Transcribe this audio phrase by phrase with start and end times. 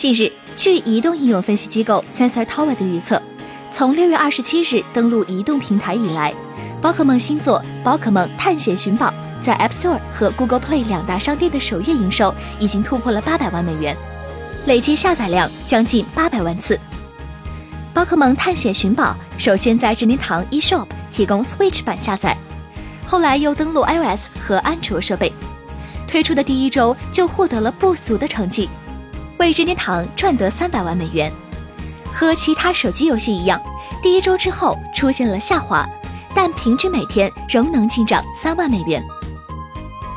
[0.00, 3.20] 近日，据移动应用分析机构 Sensor Tower 的预测，
[3.70, 6.32] 从六月二十七日登陆移动平台以来，
[6.80, 9.08] 宝可梦新作《宝可梦探险寻宝》
[9.42, 13.94] 在 App Store 和 Google Play 两大商店的首月营收已经突破了八百万美元，
[14.64, 16.80] 累计下载量将近八百万次。
[17.92, 22.34] 宝可梦探险寻宝首先在任天堂 eShop 提供 Switch 版下载，
[23.04, 25.30] 后来又登陆 iOS 和安卓设备。
[26.08, 28.66] 推出的第一周就获得了不俗的成绩，
[29.40, 31.32] 为任天堂赚得三百万美元。
[32.12, 33.58] 和其他手机游戏一样，
[34.02, 35.88] 第一周之后出现了下滑，
[36.34, 39.02] 但平均每天仍能进账三万美元。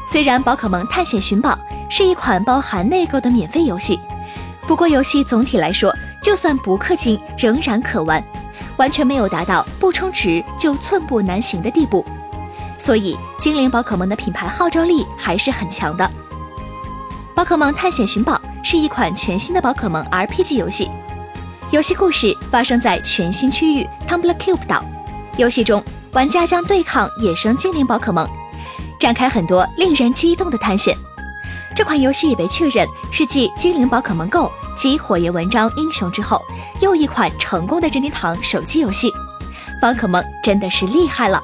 [0.05, 1.57] 虽然宝可梦探险寻宝
[1.89, 3.97] 是一款包含内购的免费游戏，
[4.67, 8.21] 不过游戏总体来说，就算不氪金仍然可玩，
[8.75, 12.05] 完全没有达到不充值就寸步难行的地步。
[12.77, 16.11] 所以，精灵宝可梦的品牌号召力还是很强的。
[17.33, 20.89] 宝可梦探险寻宝是一款全新的宝可梦 RPG 游戏，
[21.69, 24.83] 游戏故事发生在全新区域 Tumbler Cube 岛。
[25.35, 25.83] 游戏中，
[26.13, 28.27] 玩家将对抗野生精灵宝可梦，
[28.97, 30.97] 展开很多令人激动的探险。
[31.75, 34.39] 这款游戏已被确认是继《精灵宝可梦 Go》
[34.77, 36.41] 及《火焰纹章英雄》之后，
[36.79, 39.11] 又一款成功的任天堂手机游戏。
[39.81, 41.43] 宝可梦真的是厉害了！